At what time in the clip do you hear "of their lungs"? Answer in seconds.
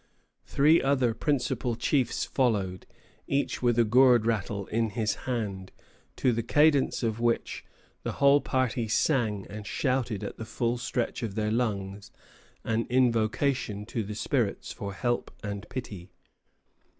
11.21-12.09